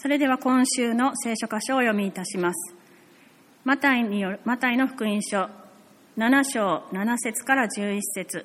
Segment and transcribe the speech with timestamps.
[0.00, 2.72] それでは今週の聖書箇所をお読みいたします。
[3.64, 5.48] マタイによるマタイの福音書
[6.16, 8.44] 7章7節から11節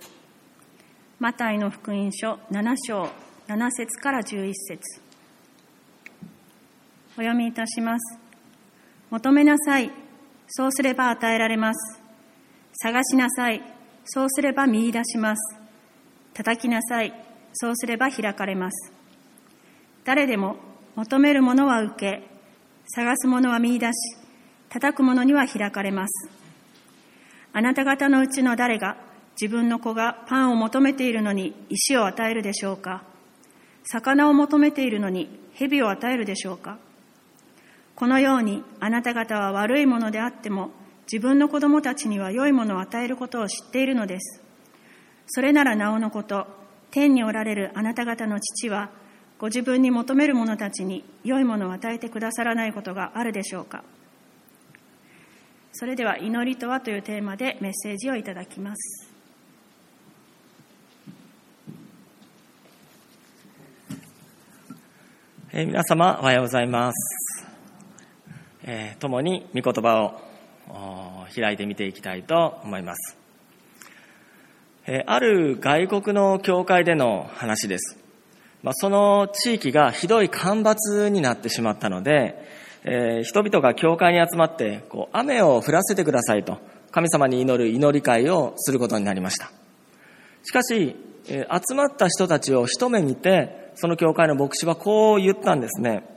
[1.19, 3.07] マタイの福音書7章
[3.47, 4.79] 7節から11節
[7.11, 8.19] お読みいたします。
[9.11, 9.91] 求めなさい。
[10.47, 12.01] そうすれば与えられます。
[12.81, 13.61] 探しなさい。
[14.05, 15.59] そうすれば見出します。
[16.33, 17.13] 叩きなさい。
[17.53, 18.91] そうすれば開かれます。
[20.03, 22.23] 誰でも求めるものは受け、
[22.87, 23.93] 探すものは見出し、
[24.69, 26.29] 叩くものには開かれます。
[27.53, 28.97] あなた方のうちの誰が
[29.39, 33.03] 自分の子がパンを求めているのに石を与えるでしょうか
[33.83, 36.79] 魚を求めているのに蛇を与えるでしょうか
[37.95, 40.71] このようにあなた方は悪いものであっても
[41.11, 44.41] 自分の子供たちには良いものを与えることを知っているのです。
[45.27, 46.47] それならなおのこと、
[46.91, 48.89] 天におられるあなた方の父は
[49.43, 53.83] ご自分に求める者たちに良いものを与えてくださらないことがあるでしょうか？
[55.73, 59.11] それでは祈りとはというテーマでメッセージをいただきます。
[65.51, 67.45] え、皆様おはようございます、
[68.63, 70.21] えー、共に御言葉を
[71.35, 73.17] 開いてみていきたいと思います、
[74.87, 78.02] えー、ある外国の教会での話です。
[78.63, 82.41] まあ、その地域がひどい干ばつになってしまったので、
[82.85, 86.59] えー、人々が教会に集まってこう雨を降らせてくださいと
[86.91, 89.51] 神様に祈る祈り会をすることになりました。
[90.43, 90.95] しかし、
[91.27, 96.07] えー、集まった人たちを一目見てその教会の牧師はこう言ったんですね、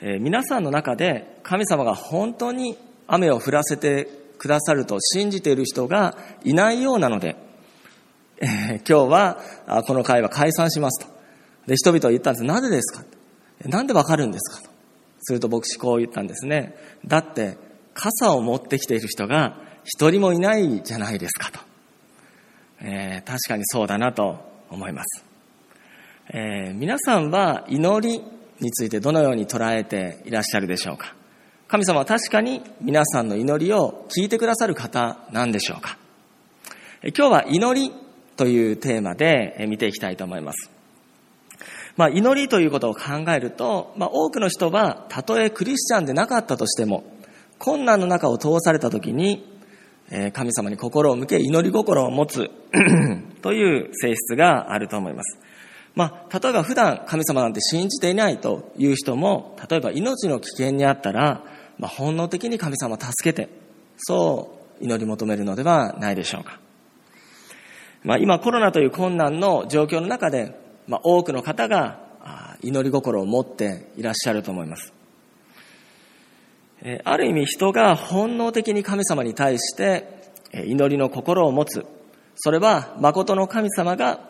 [0.00, 7.36] えー、皆さんの中で神様が本当に雨を降らせてくださると信じている人がいないようなので、
[8.38, 11.11] えー、今日はこの会は解散しますと。
[11.66, 12.44] で、人々は言ったんです。
[12.44, 13.04] なぜですか
[13.66, 14.70] なんでわかるんですかと。
[15.20, 16.76] すると牧師こう言ったんですね。
[17.06, 17.56] だって、
[17.94, 21.60] 傘を持ってきている人が一人もいないじゃないですかと。
[22.80, 24.38] えー、確かにそうだなと
[24.70, 25.24] 思います。
[26.30, 28.22] えー、皆さんは祈り
[28.60, 31.14] についてどのように捉えていらっしゃるでしょうか
[31.68, 35.98] 神様は確かに皆さんの祈りを聞いてくださる方なんでしょうか
[37.16, 37.92] 今日は祈り
[38.36, 40.70] というテーマで見ていきたいと思います。
[41.96, 47.04] まあ、祈りということを考えると、まあ、多くの人は、たとえクリスチャンでなかったとしても、
[47.58, 49.48] 困難の中を通された時に、
[50.10, 52.50] えー、神様に心を向け、祈り心を持つ
[53.42, 55.38] という性質があると思います。
[55.94, 61.44] まあ、例えば普段神様なんて信じていないという人も、例えば命の危険にあったら、
[61.78, 63.50] まあ、本能的に神様を助けて、
[63.98, 66.58] そう祈り求めるのではないでしょうか。
[68.02, 72.00] まあ、今コロナという困難の状況の中でまあ、多くの方が
[72.62, 74.92] 祈り心を持っていらっしゃると思います。
[77.04, 80.22] ある意味人が本能的に神様に対して
[80.52, 81.86] 祈りの心を持つ。
[82.34, 84.20] それは誠の神様が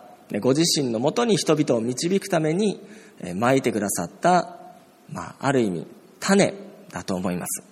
[0.40, 2.80] ご自身のもとに人々を導くために
[3.34, 4.58] まいてくださった、
[5.10, 5.86] まあ、ある意味
[6.20, 6.54] 種
[6.90, 7.64] だと思います。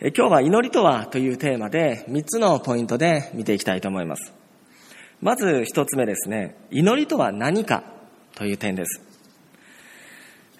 [0.00, 4.39] 今日は祈りとはというテーマで3つのポイントで見ていきたいと思います。
[5.22, 7.84] まず一つ目ですね、祈りとは何か
[8.34, 9.02] という点です。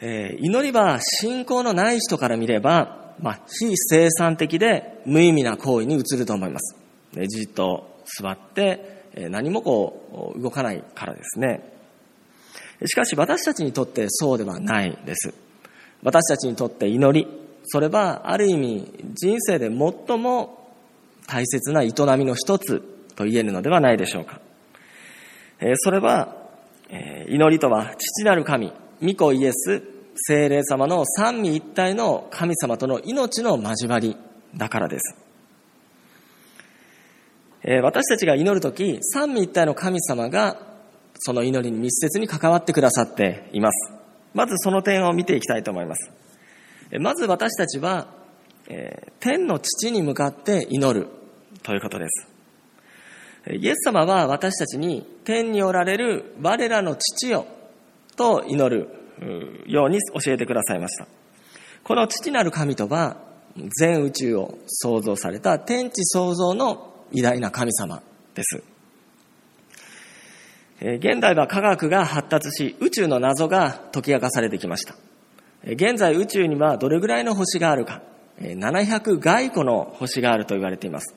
[0.03, 6.77] えー、祈りは信仰のない人から見れば、まあ、非生産的で無意味な行為に移ると思います。
[7.29, 11.63] じっと座って、え何もこう動かないからですね。
[12.87, 15.35] しかし私たちにとってそうではないです。
[16.03, 17.29] 私たちにとって祈り、
[17.65, 20.75] それはある意味人生で最も
[21.27, 22.81] 大切な営みの一つ
[23.17, 24.41] と言えるのではないでしょうか。
[25.77, 26.37] それは、
[27.29, 28.73] 祈りとは父なる神、
[29.03, 29.83] 御子イエス、
[30.17, 34.17] 精霊様の三位一体の神様との命の交わり
[34.57, 35.17] だからです。
[37.83, 40.57] 私たちが祈るとき、三位一体の神様が
[41.19, 43.93] その祈りに密接に関わってくださっています。
[44.33, 46.11] まずその点を見ていきたいと思います。
[46.99, 48.09] まず私たちは、
[49.21, 51.09] 天の父に向かって祈る
[51.63, 52.30] ということです。
[53.49, 57.47] イエス様は私たちに天におられる我らの父よ
[58.17, 58.89] と祈る
[59.67, 61.07] ように教えてくださいました。
[61.83, 63.17] この父なる神とは
[63.79, 68.03] 全宇宙を創造された天地創造の偉大な神様
[68.35, 68.63] です。
[70.83, 74.95] 現代は科学が発達し宇宙の謎が解き明かされてきました。
[75.65, 78.03] 現在宇宙にはどれぐらいの星があるか、
[78.39, 81.15] 700外個の星があると言われています。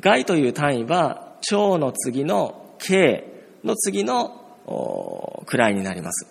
[0.00, 3.24] 外という単位は超の次の K
[3.64, 4.44] の次の
[5.46, 6.26] 位になります。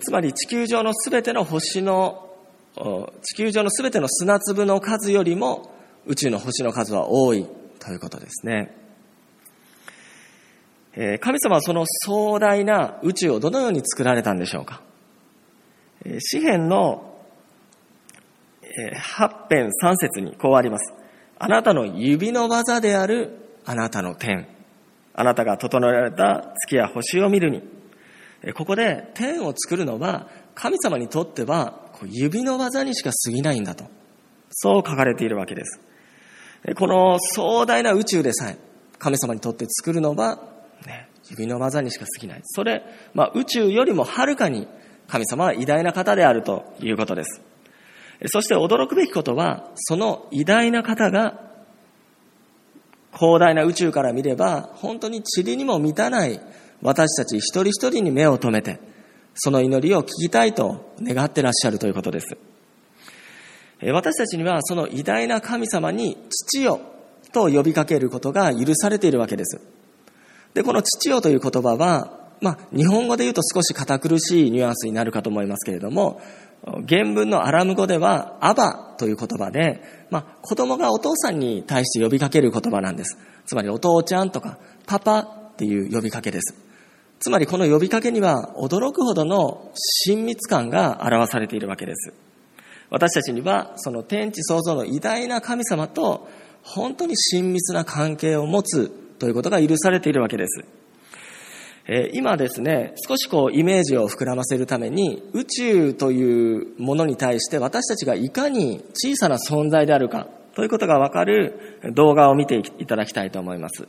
[0.00, 2.30] つまり地球上のすべての星の、
[3.22, 5.72] 地球上のすべての砂粒の数よりも
[6.06, 7.46] 宇宙の星の数は多い
[7.78, 8.76] ということですね。
[11.20, 14.80] 神様はその壮大な宇宙をどのように作られたんでしょうか
[16.20, 17.14] 詩篇の
[19.18, 20.92] 8編3節にこうあります。
[21.38, 24.46] あなたの指の技であるあなたの天。
[25.14, 27.62] あなたが整えられた月や星を見るに。
[28.54, 33.84] ここで天を作るのは神様にとっては指の技にしか過ぎないんだと。
[34.50, 35.80] そう書かれているわけです。
[36.76, 38.58] この壮大な宇宙でさえ
[38.98, 40.38] 神様にとって作るのは、
[41.28, 42.40] 指の技にしか過ぎない。
[42.44, 42.82] それ、
[43.14, 44.68] まあ、宇宙よりもはるかに
[45.08, 47.42] 神様は偉大な方であるということです。
[48.26, 51.40] そして驚くべきことは、その偉大な方が
[53.18, 56.40] 広大な宇宙から見れば、本当に塵にも満たない
[56.82, 58.78] 私たち一人一人に目を留めて、
[59.34, 62.36] その祈りを聞きたいと願ってらっしゃるということです。
[63.92, 66.80] 私たちにはその偉大な神様に父よ
[67.32, 69.60] と呼びかけることが許されているわけです。
[70.54, 76.20] で、この父よという言葉は、まあ、日本語で言うと少し堅苦しいニュアンスになるかと思いますけれども、
[76.88, 83.18] 原文のアラム語では、アバという言葉で、まあ、子供がお父さんに対して呼びかける言葉なんです。
[83.46, 86.54] つまり、お父ちゃんとか、パパっていう呼びかけです。
[87.20, 92.14] つまり、この呼びかけには、驚くほどの親密感が表されているわけです。
[92.90, 96.28] 私たちには、その天地創造の偉大な神様と、
[96.62, 98.88] 本当に親密な関係を持つ
[99.18, 100.64] ということが許されているわけです。
[101.86, 113.86] え今ですね、少しこうイメージを膨らませるために、宇宙というものに対して私たちがいかに小さな存在であるかということがわかる動画を見ていただきたいと思います。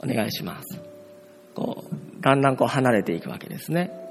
[0.00, 0.80] お願いします。
[1.54, 4.07] こう、だんだんこう離れていくわけですね。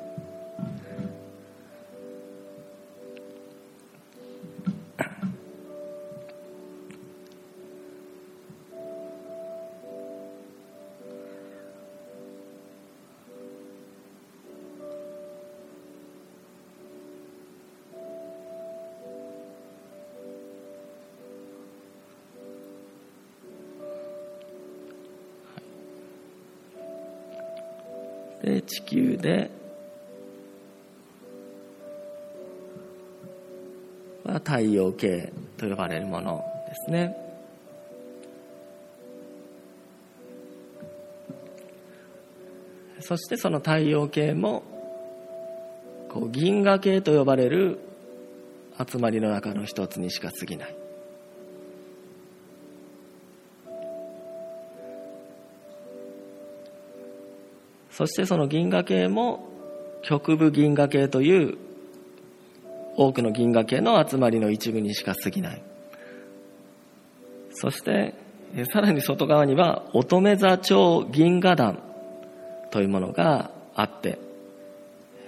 [34.48, 37.18] 太陽系と呼ばれるものですね。
[43.02, 44.64] そしてその太陽系も
[46.10, 47.78] こう銀河系と呼ばれる
[48.90, 50.76] 集まりの中の一つにしか過ぎない。
[57.92, 59.50] そしてその銀河系も
[60.04, 61.67] 極部銀河系という
[62.98, 65.62] 多くの銀河系の集まりの一部にしか過ぎない。
[67.52, 68.14] そして、
[68.74, 71.80] さらに外側には乙女座町銀河団
[72.72, 74.20] というものがあって、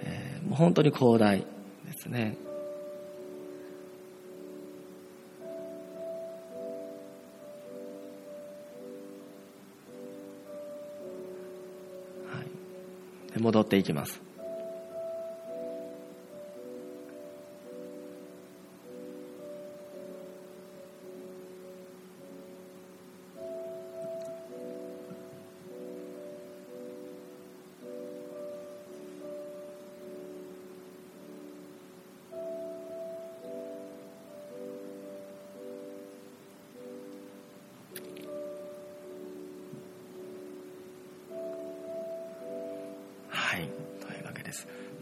[0.02, 1.44] えー、もう本当に広大で
[1.96, 2.36] すね。
[13.40, 14.29] 戻っていきます。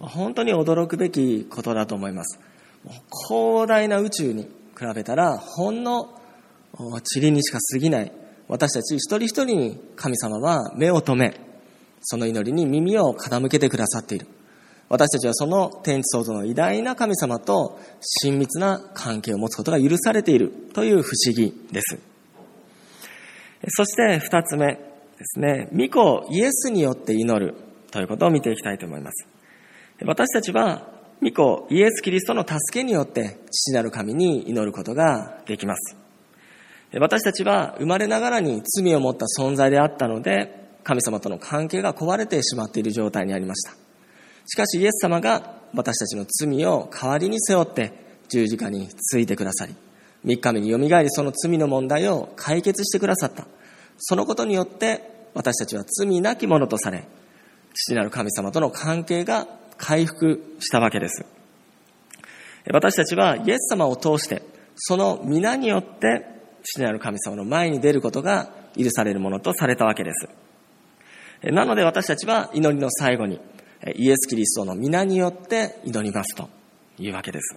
[0.01, 2.39] 本当に驚くべきことだと思います。
[3.29, 6.15] 広大な宇宙に比べたら、ほんの
[7.15, 8.13] 塵にしか過ぎない
[8.49, 11.41] 私たち一人一人に神様は目を留め、
[12.01, 14.27] その祈りに耳を傾けてくださっている。
[14.89, 21.99] 私たちはその天地創造の偉大な神様と親密な関係を持つことが許されているという不思議です。
[23.69, 24.81] そして二つ目で
[25.25, 27.55] すね、御子イエスによって祈る
[27.91, 29.27] ということを見ていきたいと思います。
[30.05, 30.87] 私たちは、
[31.21, 35.97] 御子イエス・キリストの助けによって父なる神に祈ることができます。
[36.95, 43.77] 私たちは生まれながらに罪を持った存在であったので、神様との関係が壊れてしまっている状態にありました。
[44.47, 47.93] しかしイエス様が私たちの罪を代わりに背負って
[48.29, 49.75] 十字架についてくださり、
[50.23, 53.49] 三日目によみがえりその罪の問題を解決してくださった。
[53.99, 57.09] そのことによって私たちは罪なき者とされ、
[57.75, 59.49] 父なる神様との関係が
[59.79, 61.25] 回復したわけです。
[62.71, 64.43] 私たちはイエス様を通して、
[64.77, 66.27] その皆によって
[66.63, 70.29] 父なる神様の前に出ることが許されるものとされたわけです。
[71.43, 73.41] なので私たちは祈りの最後に
[73.97, 76.49] イエス・キリストの皆によって祈りますと
[76.99, 77.57] いうわけです。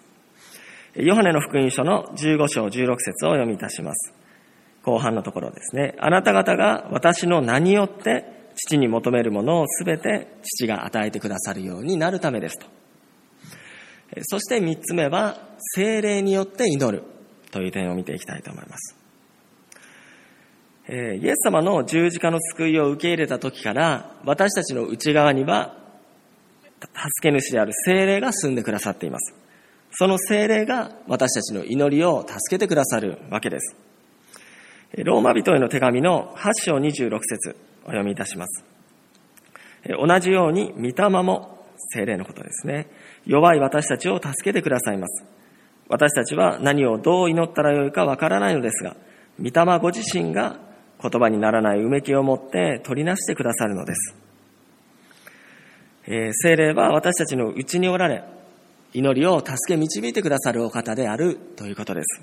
[0.95, 4.13] ヨハネの福音書の15章16節を読みいたします。
[4.83, 5.95] 後半のところですね。
[5.99, 12.67] あなた方が私の名によって父に求めるものをすべて父が与えてくださるようになるためですと。
[14.23, 15.37] そして三つ目は、
[15.75, 17.03] 精霊によって祈る
[17.51, 18.97] という点を見ていきたいと思います。
[20.89, 25.77] イエス様の十字架の救いを受け入れた時から、私たちの内側には、
[26.81, 29.33] 助け主である精霊が住んでくださっています。
[29.91, 33.75] その精霊が私たちの祈りを助けてくださるわけです。
[34.97, 38.65] ローマ人への手紙の8章26節お読みいたします。
[39.87, 42.87] 同じように、御霊も精霊のことですね。
[43.25, 45.25] 弱い私たちを助けてくださいます。
[45.89, 48.95] 私たちは何をどう祈ったらよいかわからないのですが、
[49.39, 50.59] 御霊ご自身が
[51.01, 54.15] 言葉にならないうめきを持って取りなしてくださるのです。
[56.07, 58.23] えー、精霊は私たちのうちにおられ、
[58.93, 62.21] 祈りを助け導いてくださるお方であるということです。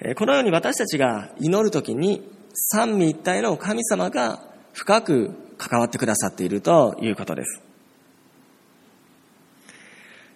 [0.00, 4.42] え、このように私たちが祈るときに三位一体の神様が
[4.72, 7.62] 深く関わってくださっているということです。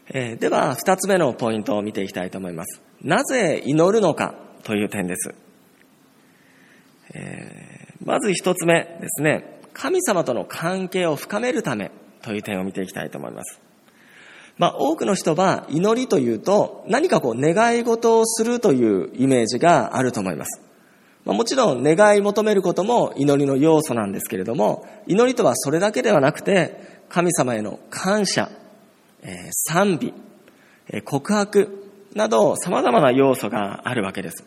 [0.08, 2.80] えー、では、二つ目のポイントを見ていきたいと思います。
[3.02, 5.34] なぜ祈るのかという点です。
[7.12, 9.60] えー、まず一つ目ですね。
[9.72, 11.90] 神様との関係を深めるため
[12.22, 13.60] という点を見ていきたいと思います。
[14.58, 20.62] まあ、多くの人は祈りというと何かこう願い事をするというイメージがあると思います。
[21.26, 28.48] ま、もちろん願い求めることも祈りの要素なんですけれども、祈りとはそれだけではなくて、神様への感謝、
[29.22, 30.14] え賛美、
[30.88, 34.44] え告白など様々な要素があるわけです。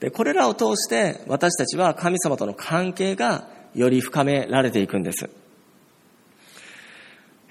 [0.00, 5.30] で、これらを通して私たちは神様との関係がより深められていくんです。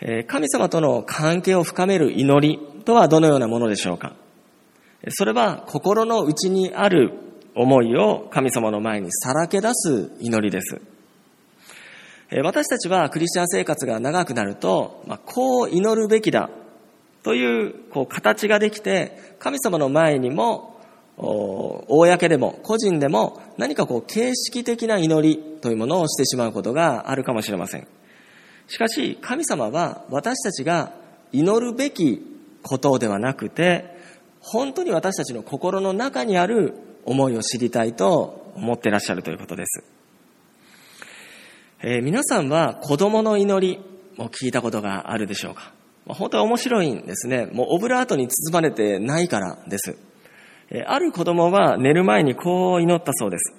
[0.02, 4.16] え神様との関係を深める祈りとはどのようなものでしょうか
[5.10, 7.14] それは心の内にある
[7.56, 10.82] 思いを神様の前にさらけ出す祈りです。
[12.44, 16.50] 私たちはクリスチャン生活が長くなると、まあ、こう祈るべきだ
[17.24, 20.80] というこう形ができて、神様の前にも、
[21.18, 27.88] 公でも個人でも何かこう形式的な祈りというものをしてしまうことがあるかもしれません。
[28.68, 30.94] しかし神様は私たちが
[31.34, 32.26] 祈るべき
[32.64, 33.98] ことではなくて、
[34.40, 36.74] 本当に私たちの心の中にある
[37.06, 39.84] 思いを知りたいと思ってらっしゃるということです。
[41.82, 43.80] えー、皆さんは子供の祈り
[44.18, 45.74] を聞いたことがあるでしょうか？
[46.06, 47.46] 本当は面白いんですね。
[47.46, 49.98] もうオブラートに包まれてないからです。
[50.70, 53.54] えー、ある子供は寝る前にこう祈ったそうです。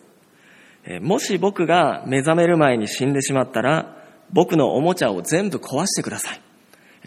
[0.84, 3.96] えー、もし僕が目覚める前に死んでしまったら、
[4.32, 6.40] 僕のおもちゃを全部壊してください。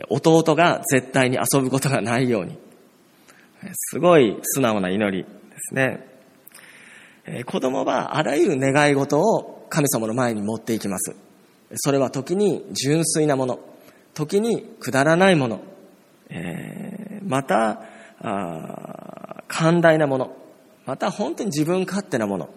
[0.09, 2.57] 弟が絶対に遊ぶことがないように。
[3.73, 6.14] すごい素直な祈りですね。
[7.45, 11.15] 子供はあらゆる願い事を神様の前に持っていきます。
[11.75, 13.59] それは時に純粋なもの、
[14.13, 15.61] 時にくだらないもの、
[16.29, 17.81] えー、また
[19.47, 20.37] 寛大なもの、
[20.85, 22.49] また本当に自分勝手なもの。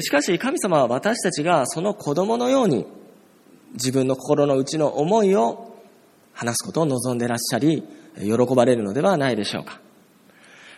[0.00, 2.86] しかし神様は私たちがその子供のように
[3.74, 5.76] 自分の心の内の思いを
[6.32, 7.82] 話すことを望んでいらっしゃり、
[8.18, 9.80] 喜ばれるのではないでしょうか。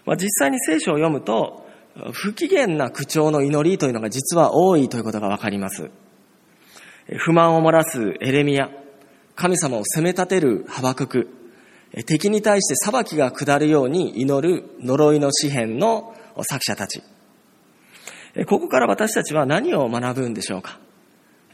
[0.05, 1.68] まあ、実際に聖書を読むと、
[2.13, 5.91] 不機嫌な口調の祈りというのが実は多いということがわかります。
[7.19, 8.71] 不満を漏らすエレミア、
[9.35, 11.29] 神様を責め立てるハバクク、
[12.07, 17.03] 敵に対して裁きが下るように祈る呪いの詩篇の作者たち。
[18.47, 20.79] ここから私たちは何を学ぶんでしょうか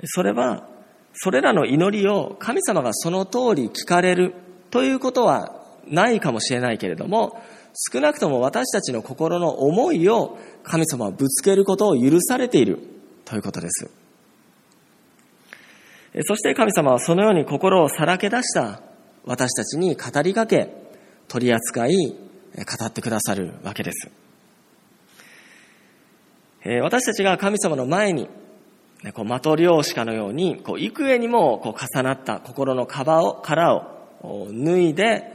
[0.04, 0.68] それは、
[1.12, 4.34] それらの祈りを神様がその通り聞かれる
[4.70, 7.40] ということはないかもしれないけれども、
[7.74, 12.78] 少なくとも私たちの心の思いを神様はぶつけることを許されている
[13.24, 13.90] ということです。
[16.22, 18.80] そして神様はそのように心をさらけ出した
[19.24, 20.68] 私たちに語りかけ、
[21.26, 24.10] 取り扱い、語ってくださるわけです。
[26.82, 28.28] 私たちが神様の前に、
[29.12, 33.74] こう、的漁師かのように、こう、幾重にもこう重なった心の殻を、殻
[34.22, 35.32] を脱いで、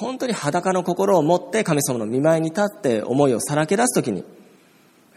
[0.00, 4.24] 本当に裸の心を持って神様の見舞いに立って思いをさらけ出すときに、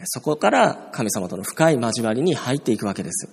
[0.06, 3.30] そこから神様との深い交わりに入っていくわけです。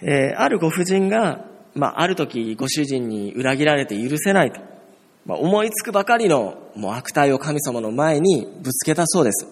[0.00, 1.44] えー、あるご婦人が、
[1.74, 4.60] まあ、ある時ご主人に裏切られて許せないと、
[5.24, 9.46] まあ、思いつくばかりのもう悪態を神様の前にぶつけたそうです。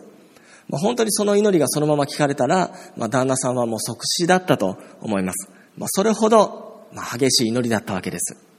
[0.68, 5.50] まあ、本当にその祈りがそのまま聞かれたら、まあ、旦那さんはもう即死だったと思います。
[5.76, 8.51] まあ、それほど、まあ、激しい祈りだったわけです。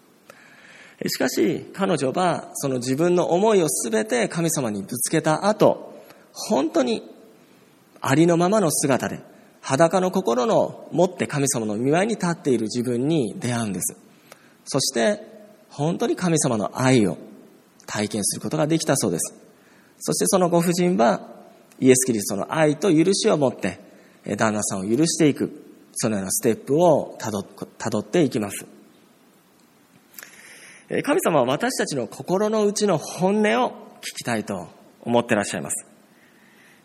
[1.09, 5.93] しかし、彼女はその自分の思いをすべて神様にぶつけた後、
[6.31, 7.03] 本当に
[8.01, 9.19] ありのままの姿で、
[9.61, 13.97] 裸の心の持って神様の見舞いに立っている自分に出会うんです。
[14.65, 15.21] そして、
[15.69, 17.17] 本当に神様の愛を
[17.85, 19.33] 体験することができたそうです。
[19.99, 21.29] そしてそのご婦人は、
[21.79, 23.79] イエス・キリストの愛と許しを持って、
[24.37, 27.31] 旦那さんを許していく、そのようなステップをた
[27.89, 28.65] どっていきます。
[31.03, 33.71] 神様は私たちの心の内の本音を
[34.01, 34.67] 聞きたいと
[35.01, 35.87] 思ってらっしゃいます。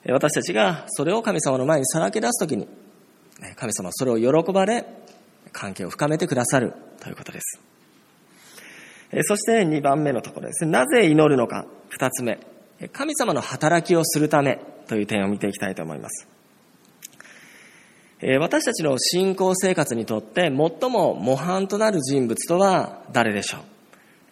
[0.09, 2.69] 私たちがそれを神様の前にさらけ出すときに、
[3.57, 4.87] 神様はそれを喜ばれ、
[5.53, 7.61] 関係を深めてくださるということです。
[9.25, 10.71] そして2番目のところですね。
[10.71, 11.67] なぜ祈るのか、
[11.99, 12.39] 2つ目。
[12.93, 16.29] 神様の働きをするためという点を見ていきたいと思います。
[18.41, 23.78] 私たちの信仰生活にとって最も模範となる人物とは誰でしょう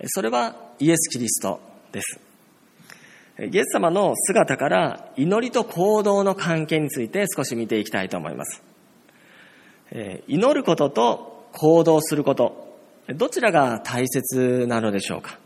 [0.05, 1.61] それはイエス・キリスト
[1.91, 2.21] です。
[3.39, 8.63] イエス様の姿から祈りと行動の関係について少し見ていきたいと思います。
[10.27, 15.39] 祈ることと行動すること、どちらが大切なのでしょうか、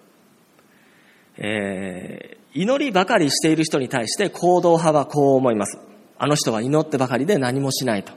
[1.37, 5.79] えー、祈りばかりしている人に対して行動派はこう思います。
[6.19, 8.13] あの人は祈ってばかりで何もしないと。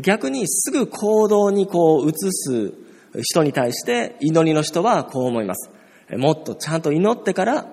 [0.00, 2.72] 逆にすぐ行動にこう移す
[3.20, 5.70] 人に対して祈りの人はこう思います。
[6.16, 7.66] もっとちゃんと祈ってから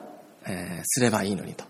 [0.48, 1.66] えー、すればいいのにと。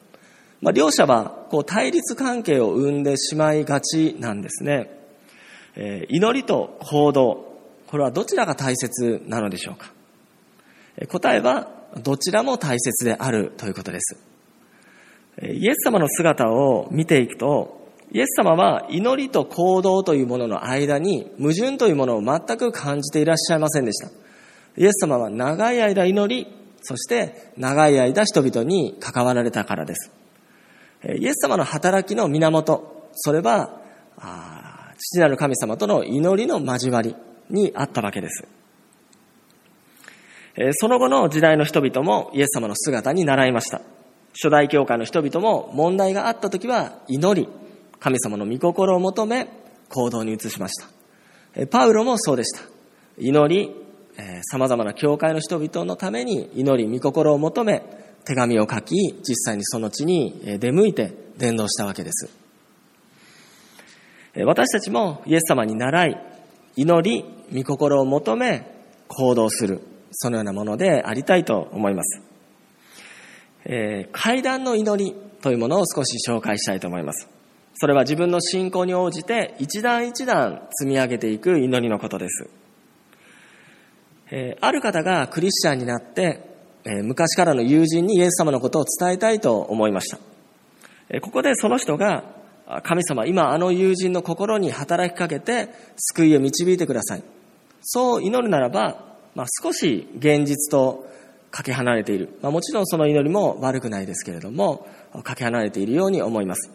[0.61, 4.89] まあ、両者はこう対立関係を生んでしまいがちなんですね。
[5.75, 9.91] えー、祈りと行動、これはどちらが大切なのでしょうか。
[11.07, 11.69] 答えは
[12.03, 14.17] どちらも大切であるということです。
[15.41, 17.78] イエス様の姿を見ていくと、
[18.11, 24.09] イエス様は祈りと行動というものの間に矛盾というものを全く感じていらっしゃいませんでした。
[24.77, 26.47] イエス様は長い間祈り、
[26.81, 30.11] そして長い間人々に関わられたからです。
[31.03, 33.81] イエス様の働きの源、それは、
[34.97, 37.15] 父なる神様との祈りの交わり
[37.49, 38.47] にあったわけです。
[40.73, 43.81] その後の時代の人々もイエス様の姿に習いました。
[44.33, 47.47] 初代教会の人々も問題があった時は祈り、
[47.99, 49.47] 神様の御心を求め
[49.89, 51.67] 行動に移しました。
[51.67, 52.61] パウロもそうでした。
[53.17, 53.75] 祈り、
[54.17, 57.83] え様々な教会の人々のために祈り、御心を求め、
[58.25, 58.95] 手紙を書き、
[59.27, 62.29] 実際にその地に出向いて伝道したわけです。
[64.45, 66.21] 私たちもイエス様に習い、
[66.75, 69.81] 祈り、御心を求め、行動する、
[70.11, 72.21] そのようなものでありたいと思います。
[73.65, 77.38] えー、階段の祈りというものを少し紹介したいと思います。
[77.81, 82.49] それは自分の信仰に応じて一段一段積み上げていく祈りのことです。
[84.31, 86.41] えある方がクリスチャンになって、
[86.83, 90.19] え昔からの友人にイエス様のことを伝えたいと思いました。
[91.07, 92.25] えここでその人が、
[92.83, 97.23] 神様、今あの友人の心に働きかけて救いを導いてください。
[97.81, 101.07] そう祈るならば、まあ、少し現実と
[101.49, 102.37] かけ離れている。
[102.41, 104.85] まあ、もちろんその祈りも悪くないですけれども、
[105.23, 106.69] かけ離れているように思います。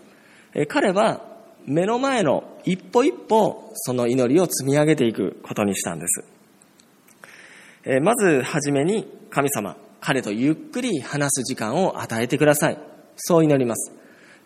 [0.69, 1.23] 彼は
[1.67, 6.25] 目の前の一歩一歩その祈りを積み上げていくことにしたんです。
[8.03, 12.79] まずはじめに神様、彼とゆっくり話す時間を与えてください。
[13.17, 13.93] そう祈ります。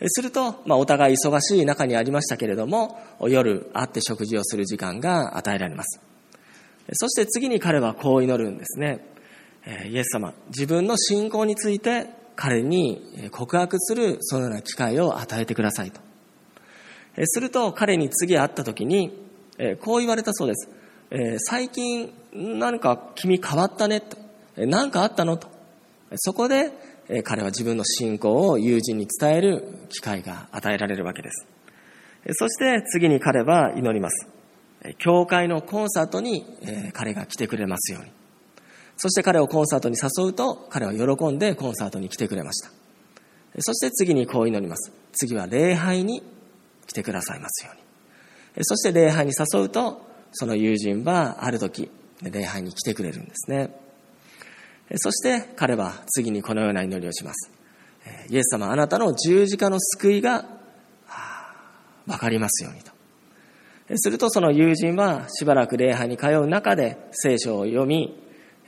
[0.06, 6.00] すると、まあ、お互い忙しい中にありましたけれども、夜会って食事をする時間が与えられます。
[6.92, 9.04] そして次に彼はこう祈るんですね。
[9.90, 12.06] イエス様、自分の信仰について
[12.40, 16.00] 彼に告白するそのような機会を与えてくださいと。
[17.24, 19.10] すると彼に次会った時に、
[19.80, 20.68] こう言われたそうです。
[21.38, 24.16] 最近何か君変わったねと。
[24.56, 25.48] 何かあったのと。
[26.14, 26.70] そこで
[27.24, 31.44] 彼は自分の信仰を友人に伝える機会が与えられるわけです。
[32.34, 34.28] そして次に彼は祈ります。
[34.98, 36.44] 教会のコンサートに
[36.92, 38.12] 彼が来てくれますように。
[38.98, 42.70] そして彼をコンサートに誘うと彼は喜んでコンサートに来てくれました。
[43.60, 44.92] そして次にこう祈ります。
[45.12, 46.22] 次は礼拝に
[46.86, 47.76] 来てくださいますよう
[48.58, 48.64] に。
[48.64, 51.90] そして礼拝に誘うとその友人はある時
[52.22, 53.70] 礼拝に来てくれるんですね。
[54.96, 57.50] そして彼は次にこのような祈りをします。
[58.28, 60.44] イエス様あなたの十字架の救いが
[62.06, 62.92] わかりますようにと。
[63.96, 68.18] するとその友人はしばらく礼拝に通う中で聖書を読み、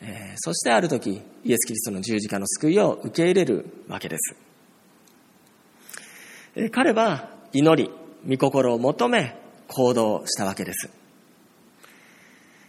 [0.02, 4.36] えそしてある時イエス・キリストの十字架の救いを受け入れるわけです。
[6.56, 7.90] え彼は祈り、
[8.28, 9.36] 御心を求め
[9.68, 10.90] 行動したわけです。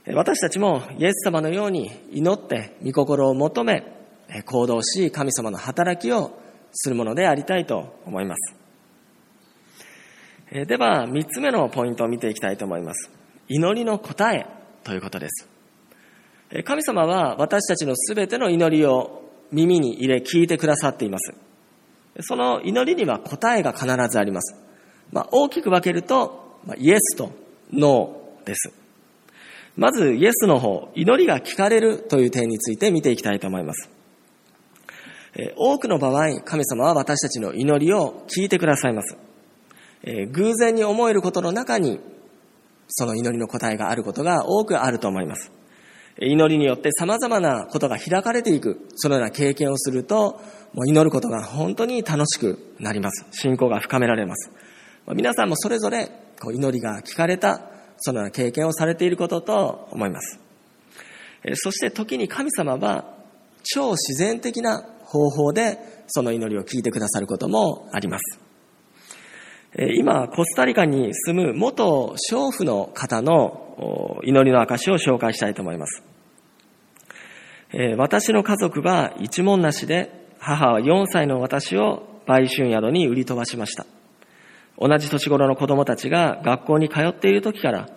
[0.07, 3.83] 私たちもイエス様のように祈って御心を求め
[4.45, 6.39] 行動し神様の働きを
[6.71, 8.55] するものでありたいと思います。
[10.51, 13.09] では、三つ目のポイントを見ていきたいと思います。
[13.47, 14.45] 祈りの答え
[14.83, 15.50] ということです。
[16.65, 21.33] 神様は私たちのすべての祈りを耳に入れ聞いてくださっています。
[22.21, 24.55] その祈りには答えが必ずあります。
[25.11, 27.31] まあ、大きく分けると、まあ、イエスと
[27.71, 28.71] ノーです。
[29.77, 33.89] まず、イエスの方、祈りが聞かれるという点について見ていきたいと思います。
[35.55, 39.15] 多くの場合、神様は私たちの祈りを聞いてくださいます。
[40.33, 42.01] 偶然に思えることの中に、
[42.89, 45.51] その祈りの答えがあることが多くあると思います。
[46.19, 50.41] 祈りによって様々なことが開かれていく、そのような経験をすると、
[50.73, 53.25] もう祈ることが本当に楽しくなります。
[53.31, 54.51] 信仰が深められます。
[55.15, 57.69] 皆さんもそれぞれこう祈りが聞かれた、
[57.99, 60.39] そのような経験をされていることと思います。
[61.55, 63.15] そして時に神様は
[63.63, 68.50] 超自然的な方法でその祈りを聞いてくださることもあります。
[69.77, 76.03] 今、コスタリカに住む元娼婦の方の祈りの証を紹介したいと思います。
[77.97, 83.85] 私の家族は一文なしで、母は4歳の私を売春宿に売り飛ばしました。
[84.77, 87.87] 同じ年頃の子供たちが学校に通っている時から、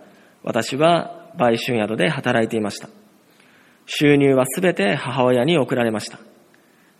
[0.45, 2.89] 私は売春宿で働いていました。
[3.87, 6.21] 収入はすべて母親に送られました。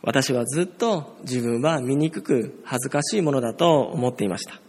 [0.03, 4.64] 私はずっと自分は醜く恥ずかしいものだと思っていました。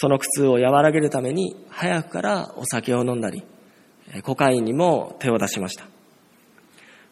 [0.00, 3.42] その苦痛を和らげるために早くからお酒を飲んだり、
[4.22, 5.86] コカインにも手を出しました。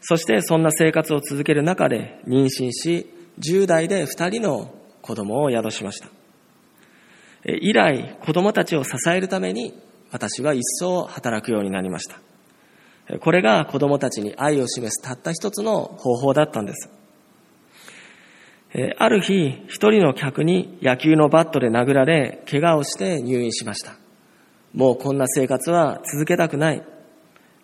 [0.00, 4.72] そしてそんな生活を続ける中で妊娠し、10代で2人の
[5.02, 6.08] 子供を宿しました。
[7.44, 9.74] 以来、子供たちを支えるために
[10.12, 12.20] 私は一層働くようになりました。
[13.18, 16.88] これが子供たちに愛を示すたった一つの方法だったんです。
[18.98, 23.96] ある日、一人の客に野球のバットで殴られ、怪我をして入院しました。
[24.74, 26.82] もうこんな生活は続けたくない。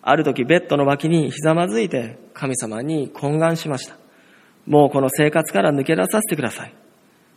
[0.01, 3.95] ある時ベッドの脇にひざまずいて神様に懇願しました。
[4.65, 6.73] もうこの生活から抜け出させてください。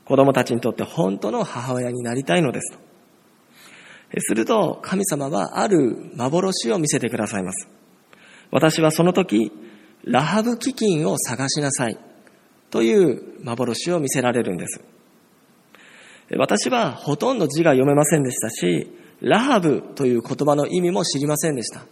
[0.07, 2.79] 子供たちにとって本当の母親になりたいのですと。
[4.21, 7.69] すると神様はある幻を見せてくださいます。
[8.51, 9.53] 私はその時、
[10.05, 12.06] ラハブ基金を探しなさい。
[12.71, 14.81] という幻を見せられるんです。
[16.37, 21.85] 私はほとんど字が読めませんでしたし、ラハブという言葉の意味も知りませんでした。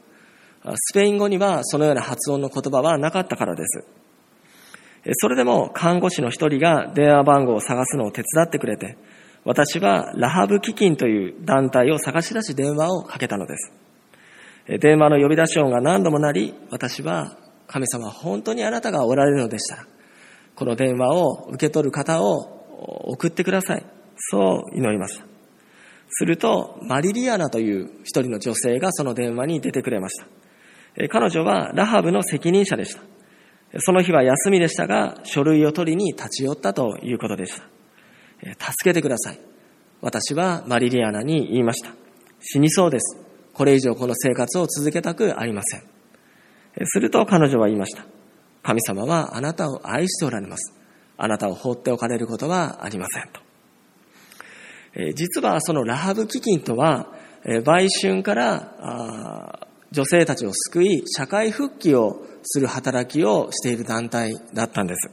[0.75, 3.85] スペイン語にはそのような発音の言葉はなかったからです。
[5.17, 8.97] それでも看護師の一人が電話番号を探すのを手伝ってくれて、
[9.45, 13.73] 私はラハブ基金という団体を探し出し電話をかけたのです。
[14.81, 19.87] 電話の呼び出し音が何度もなり、私は神様本当にあなたがおられるのでしたら、
[20.57, 23.85] この電話を受け取る方を送ってください。
[24.17, 25.25] そう祈りました。
[26.09, 30.27] すると、マリリアナという一人の女性がその電話に出てくれました。
[31.09, 33.03] 彼女はラハブの責任者でした。
[33.81, 37.65] その日は休みでしたが、書類を取りに立ち寄ったということでした。
[38.73, 39.39] 助けてください。
[40.01, 41.91] 私はマリリアナに言いました。
[42.41, 43.19] 死にそうです。
[43.53, 45.83] これ以上この生活を続けたくありません。
[46.85, 48.05] すると彼女は言いました。
[48.65, 50.75] 神様はあなたを愛しておられます。
[51.17, 53.41] あなたを放っておかれることはありませんと。
[54.95, 57.13] え実はそのラハブ基金とは、
[57.45, 65.11] え売春から女性たちを救い、社会復帰をする働きをしている団体だったんです。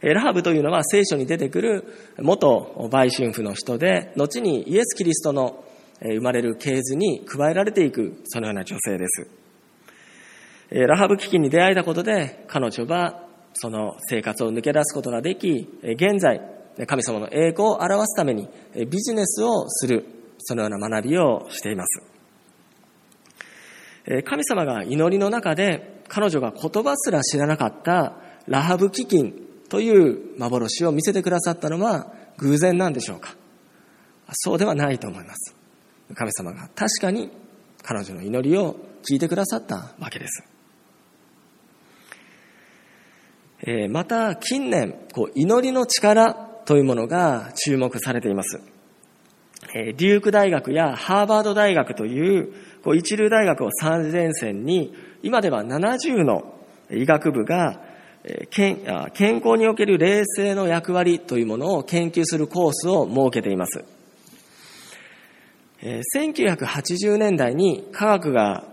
[0.00, 1.84] ラハブというのは聖書に出てくる
[2.18, 5.64] 元売春婦の人で、後にイエス・キリストの
[6.00, 9.43] 生まれる系図に加えられていく、そのような女性です。
[10.70, 13.24] ラハブ危機に出会えたことで、彼女は
[13.54, 16.40] その生活を抜け出すことができ、現在、
[16.86, 20.04] 神様の栄光を表すためにビジネスをする、
[20.38, 22.02] そのような学びをしています。
[24.24, 29.32] 神様が祈りの中で彼女が言葉すら知らなかったラハブ基金
[29.70, 33.34] という幻を見せてくださったのは偶然なんでしょうか
[34.32, 35.54] そうではないと思います。
[36.14, 37.30] 神様が確かに
[37.82, 38.76] 彼女の祈りを
[39.08, 40.53] 聞いてくださったわけです。
[43.62, 48.60] えまた近年こう祈りの力というものが注目されています
[49.72, 52.52] デューク大学やハーバード大学という
[52.84, 56.54] こう一流大学を三連戦に、今では70の
[56.90, 57.80] 医学部が
[58.50, 63.84] 健健康における冷静の役割というものを研究するコースを設けています。
[65.82, 68.64] 1980年代に科学が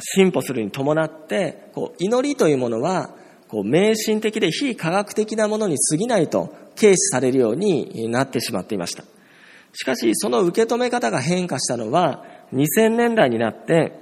[0.00, 3.14] 進歩するに伴って、こう祈りというものは
[3.48, 9.04] こう迷信的で非科学的なものに過ぎないと軽視されるようになってしまっていました。
[9.72, 13.92] しかし、その受け止め方が変化したのは、2000年代になって、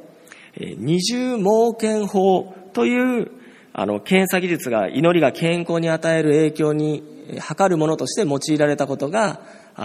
[0.57, 3.31] 二重盲検法という、
[3.73, 7.03] あの、検査技術が祈りが健康に与える影響に
[7.41, 9.41] 測るものとして用いられたことが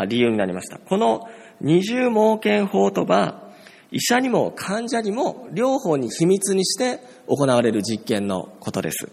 [0.07, 0.77] 理由になりました。
[0.77, 1.27] この
[1.59, 3.49] 二重盲検法とは、
[3.91, 9.09] 医者にも患者にも両方に秘密にして行われる実験のことです。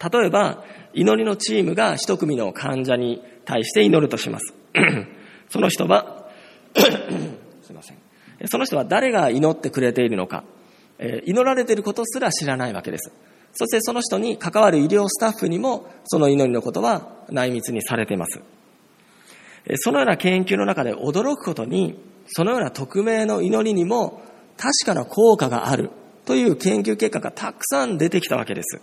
[0.00, 4.54] 例えば、祈りのチームが一組の患者に対して祈るとします。
[5.50, 6.28] その人は
[6.74, 7.98] すいません。
[8.46, 10.44] その人は誰が祈ってくれているのか、
[11.26, 13.12] 祈られていることすら知らないわけです。
[13.52, 18.40] そしてその人に関わる医療スタッフにもその祈りのことは内密にされています。
[19.76, 24.22] そのような研究の中で驚くことに、そのような匿名の祈りにも
[24.56, 25.90] 確かな効果がある
[26.24, 28.80] という研究結果がたくさん出てきたわけです。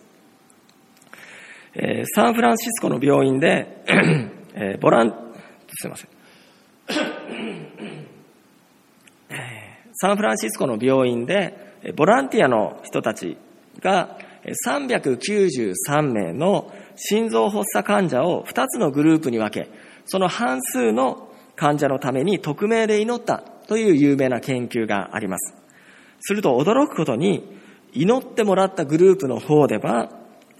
[1.80, 3.84] えー、サンフランシスコの病院で、
[4.56, 5.13] えー、ボラン、
[5.80, 6.10] すいません。
[9.94, 13.38] サンフランシスコの病院で、ボランティアの人たち
[13.80, 14.18] が
[14.66, 19.70] 393名の心臓発作患者を2つのグループに分け、
[20.06, 25.56] その半数の患者のために匿名で祈ったという有名な研究があります。
[26.22, 27.56] すると驚くことに、
[27.94, 30.10] 祈ってもらったグループの方では、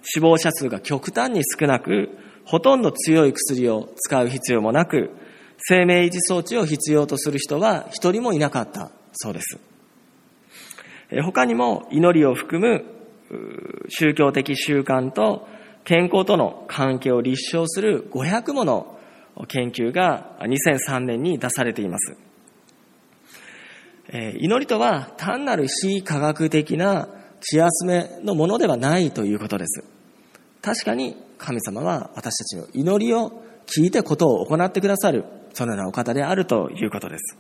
[0.10, 5.12] 死亡者数が極端に少なく、ほとんど強い薬を使う必要もなく、
[5.58, 9.60] 生命維持装置を必要とする人は一人もいなかったそうです。
[11.24, 12.86] 他にも祈りを含む
[13.90, 15.48] 宗教的習慣と
[15.84, 19.00] 健康との関係を立証する500もの
[19.48, 22.16] 研究が2003年に出されています。
[24.40, 27.10] 祈りとは単なる非科学的な
[27.42, 29.97] 気休めのものではないということです。
[30.68, 37.38] 確かに神様は私たちの祈りを聞いてことを行ってくださる、そのようなお方であるということです。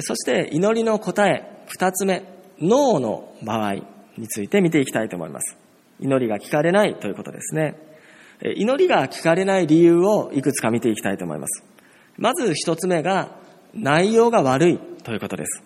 [0.00, 2.24] そして祈りの答え、二つ目、
[2.60, 3.76] 脳の場合
[4.18, 5.56] について見ていきたいと思います。
[5.98, 7.74] 祈りが聞かれないということですね。
[8.56, 11.64] 祈りが聞かれない理由をいくつか見ていきたいと思います。
[12.18, 13.34] まず一つ目が、
[13.72, 15.62] 内容が悪いということです。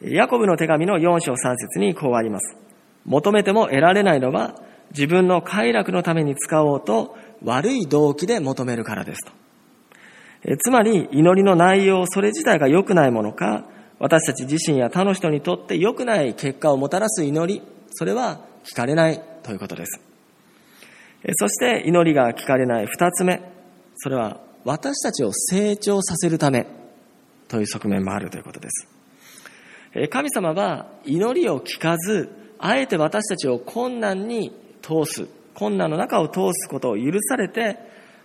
[0.00, 2.56] ヤコブの手紙の4章3節にこうあります。
[3.04, 4.56] 求めても得られないのは、
[4.92, 9.32] 自分の快楽のために使おうと悪い動機で求めるからですと。
[10.58, 13.64] つまり、祈りの内容、それ自体が良くないものか、
[13.98, 20.00] 私たち自身や他の人にとって良くない結果をもたらす祈り、それは聞かれないということです。
[21.34, 23.40] そして祈りが聞かれない二つ目、
[23.94, 26.66] それは私たちを成長させるため
[27.46, 28.88] という側面もあるということです。
[30.10, 34.52] 神様は祈りを聞かず、あえて私たちを困難に
[34.82, 37.78] 通す、困難の中を通すことを許されて、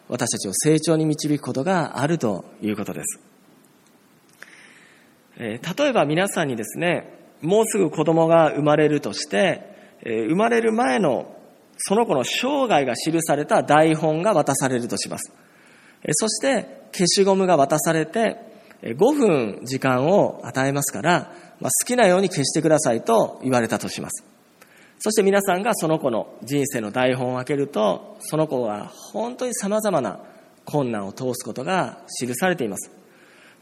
[0.10, 3.20] 私たちを成長に導くことがあるということです。
[5.39, 11.36] え例えば皆さんにですね、もうすぐ子供が生まれるとして、え生まれる前の
[11.78, 15.32] その子の生涯が記された台本が渡されるとします。
[16.04, 18.38] えそして消しゴムが渡されて、
[18.82, 24.37] 5分時間を与えますから、まあ、好きなように消してくださいと言われたとします。
[24.99, 30.19] そして皆さんがその子の人生の台本を開けると、その子は本当に様々な
[30.65, 32.91] 困難を通すことが記されています。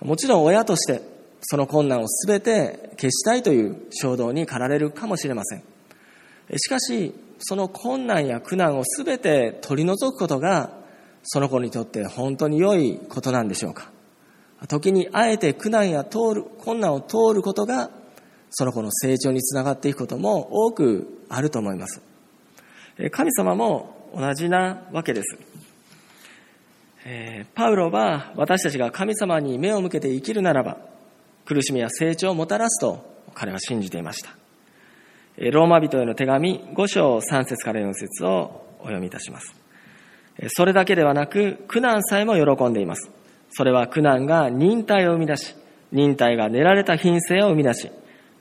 [0.01, 1.01] もちろん親として
[1.41, 5.63] その困難を全て消したいという衝動に駆られるかもしれません。
[6.57, 10.71] しかし、その困難や苦難を全て取り除くことが、
[11.23, 13.91] その子にとって本当に良いことなんでしょうか。
[14.67, 17.91] 時にあえて苦難や通る、困難を通ることが、
[18.49, 22.01] その子の成長につながっていくことも多くあると思います。
[23.11, 25.37] 神様も同じなわけです。
[27.53, 30.77] パウロは私たちが神様に目を向けて生きるならば、
[31.45, 34.31] 苦しみや成長をもたらすと彼は信じていました。
[35.37, 39.53] ローマ人への手紙5章3節から4節をお読みいたします。
[40.47, 43.11] それだけではなく、苦難さえも喜んでいます。
[43.51, 45.55] それは苦難が忍耐を生み出し、
[45.91, 47.91] 忍耐が練られた品性を生み出し、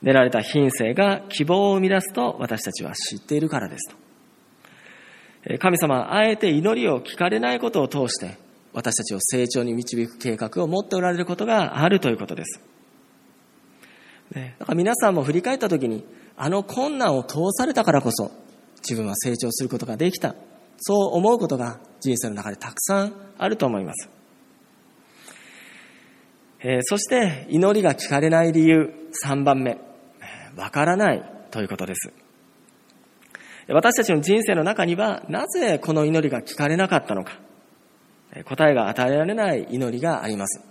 [0.05, 3.89] 練られた品性が希望を生み出すと私たちは知っているからです
[5.49, 5.57] と。
[5.57, 8.37] 神様はあえて祈りを聞かれないことを通して、
[8.71, 12.61] 私たちを成長に導く計画を持っておられることがあるということです。
[14.35, 16.05] ね、だから皆さんも振り返った時に、
[16.37, 18.31] あの困難を通されたからこそ、
[18.87, 20.35] 自分は成長することができた。
[20.77, 24.09] そう思うことが人生の中でたくさんあると思います。
[26.59, 29.79] えー、そして祈りが聞かれない理由3番目、
[30.55, 32.11] わからないということです。
[33.67, 37.39] 私たちの人生の中にはなぜこの祈りが聞かれなかったのか、
[38.45, 40.61] 答えが与えられない祈りがあります。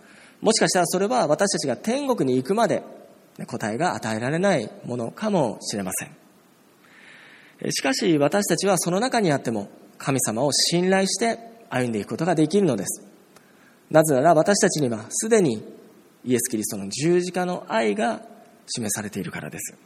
[0.40, 2.82] もしかしたらそれは私たちが天国に行くまで
[3.46, 7.70] 答えが与えられないものかもしれません。
[7.72, 9.68] しかし私たちはその中にあっても
[9.98, 11.38] 神様を信頼して
[11.70, 13.04] 歩んでいくことができるのです。
[13.90, 15.64] なぜなら私たちにはすでに
[16.24, 18.22] イエス・キリストの十字架の愛が
[18.66, 19.76] 示されているからです。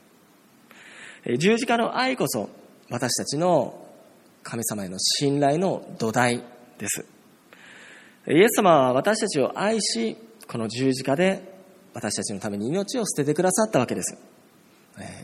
[1.39, 2.49] 十字架の愛こそ
[2.91, 3.87] 私たちの
[4.43, 6.43] 神様への信頼の土台
[6.79, 7.05] です。
[8.29, 11.59] イエス様は私たちを愛し、この十字架で
[11.95, 14.17] 私たちのために命を捨ててくださったわけです。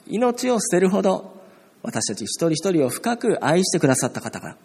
[0.06, 1.42] 命を捨てるほど
[1.82, 4.56] 私たち一人一人を深く愛してくださった方が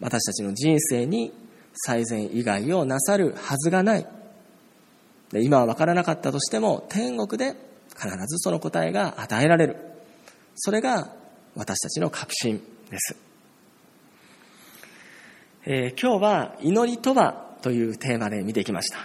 [0.00, 1.32] 私たちの人生に
[1.72, 4.06] 最善以外をなさるはずがない。
[5.32, 7.56] 今は分からなかったとしても天国で
[7.94, 9.76] 必ずその答えが与えられる。
[10.54, 11.12] それが
[11.54, 13.16] 私たちの確信です。
[15.66, 18.98] えー、今日は祈りとはというテーマで見てきました。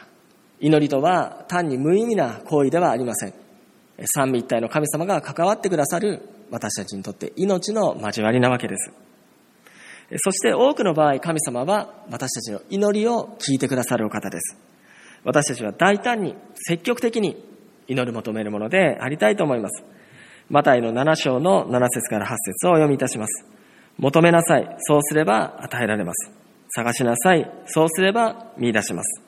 [0.60, 3.34] 祈りとは単に無意味な行為ではありません。
[4.06, 6.22] 三位一体の神様が関わってくださる
[6.52, 8.92] 私たちにとって命の交わりなわけです。
[10.18, 14.58] そして多くの場合、神様は私たちの祈りを聞いてくださるお方です。
[15.24, 17.44] 私たちは大胆に、積極的に
[17.90, 19.84] 祈り求めるものでありたいと思います。
[20.50, 23.46] マタイの7章の7節から8節をお読みいたします。
[23.98, 26.32] 求めなさい、そうすれば与えられます。
[26.70, 29.22] 探しなさい、そうすれば見出します。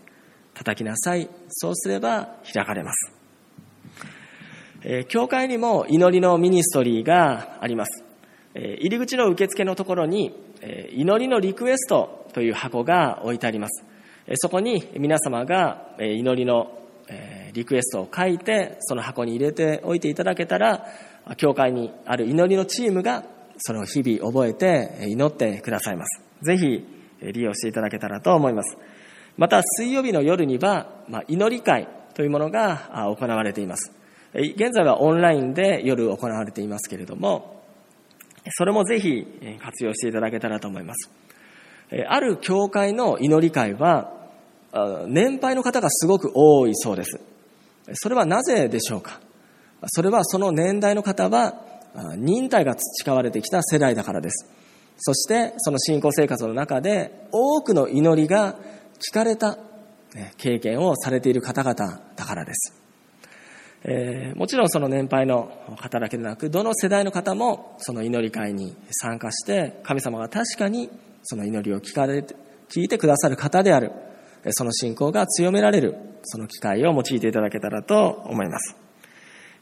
[0.53, 3.13] 叩きなさい、そうすれば開かれます。
[4.83, 8.03] えー、教会にも祈りのミニストリーがあります。
[8.53, 13.85] えー、入り口の受付のところに、えー、祈りのリクエストという箱が置いてあります。
[14.27, 16.80] えー、そこに皆様が、えー、祈りの、
[17.11, 20.87] え、リクエストを書いて、その箱に入れておいていただけたら、
[21.37, 23.23] 教会にある祈りのチームが
[23.57, 26.23] それを日々覚えて祈ってくださいます。
[26.41, 26.83] ぜひ
[27.21, 28.77] 利用していただけたらと思います。
[29.37, 33.91] また水曜日の夜には、ま、祈り会というものが行われています。
[34.33, 37.61] 現在はオンラインで夜行われていますけれども、
[38.49, 39.25] それもぜひ
[39.61, 41.11] 活用していただけたらと思います。
[42.07, 44.20] ある教会の祈り会は、
[45.07, 47.19] 年配の方がすごく多いそうです。
[47.93, 49.19] それはなぜでしょうか？
[49.87, 51.55] それはその年代の方は
[52.15, 54.49] 忍耐が培われてきた世代だからです。
[54.97, 58.55] そしてその信仰生活の中で多くの祈りが
[58.99, 59.57] 聞かれた
[60.37, 62.73] 経験をされている方々だからです。
[63.83, 70.91] えー、もちろんその年配の方だけでなく、どの世代の方もその祈り会に参加して、神様が確かに
[71.23, 72.35] その祈りを聞かれて、
[72.69, 73.91] 聞いてくださる方である、
[74.49, 78.75] その信仰が強められる、その機会を用いていただけたらと思います。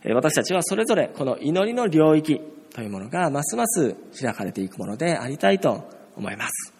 [0.05, 2.39] 私たちはそれぞれこの祈りの領域
[2.73, 6.73] というものがますます開かれていくものでありたいと思います。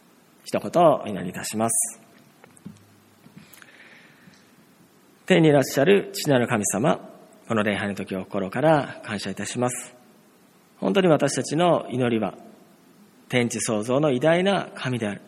[0.46, 2.00] 一言お祈りいたします。
[5.26, 6.98] 天にいらっしゃる父なる神様、
[7.48, 9.96] この礼拝の時を心から感謝いたします。
[10.78, 12.34] 本当に私たちの祈りは、
[13.28, 15.22] 天地創造の偉大な神である。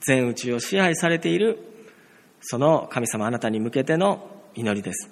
[0.00, 1.58] 全宇宙を支配されている、
[2.46, 5.10] その神様あなたに向けての祈りです。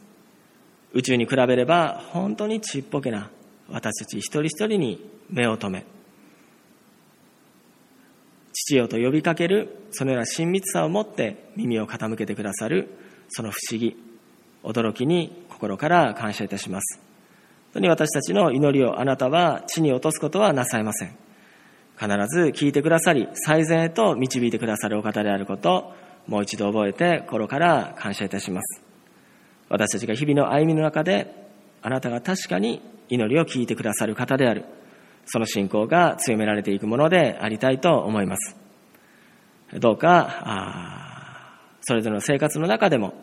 [0.93, 3.31] 宇宙に比べれば本当にちっぽけな
[3.71, 5.87] 私たち一人一人に目を留め、
[8.53, 12.91] 父よと呼びかけるそのような親密さを持って耳を傾けてくださる
[13.31, 13.97] その不思議、
[14.63, 17.01] 驚きに心から感謝いたします。
[17.73, 21.17] 本当に私たちの祈りをあなたは地に落とすことはなさいません。
[21.99, 25.95] 必ず聞いてくださり、最善へと導いてくださるお方であること、
[26.27, 28.83] もう一度覚えて心から感謝いたします。
[29.69, 31.35] 私たちが日々の歩みの中で、
[31.83, 34.65] あなたが確かに祈りを聞いてくださる方である。
[35.27, 38.57] その信仰が強められていくものでありたいと思います。
[39.79, 43.15] どうか、それぞれの生活の中でも、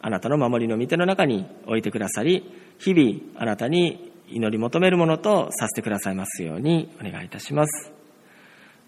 [0.00, 7.92] あなたの守りの御手の中に置いてくださり、日々あなたに祈り求めるものとさせてくださいますようにお願いいたします。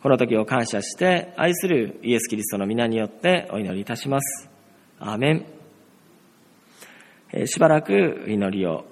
[0.02, 4.48] この時を感謝して愛するイエス・キリストの皆によってお祈りいたします。
[5.00, 5.46] アーメン。
[7.32, 8.84] えしばらく祈りを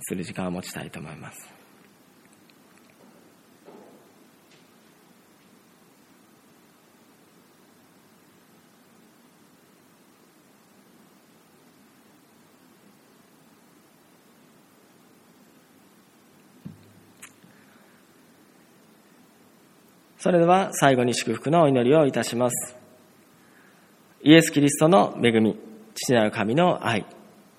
[0.00, 1.53] する時間を持ちたいと思います。
[20.24, 22.74] それでは最後に祝福のお祈りをいたします。
[24.22, 25.60] イエス・キリストの恵み、
[25.94, 27.04] 父なる神の愛、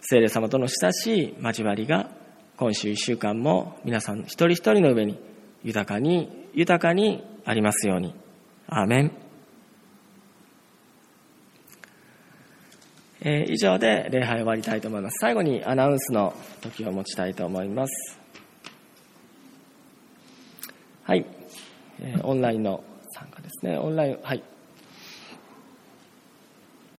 [0.02, 2.10] 聖霊様との親しい交わりが
[2.58, 5.20] 今週一週間も皆さん一人一人の上に
[5.64, 8.16] 豊かに豊かにありますように。
[8.68, 9.12] アーメン。
[13.22, 15.20] えー、以上で礼拝終わりたいと思います。
[15.20, 18.20] 最後にアナウンスの時を持ちたいと思います。
[21.04, 21.28] はい。
[22.02, 23.78] えー、オンラインの参加ですね。
[23.78, 24.44] オンライン、はい。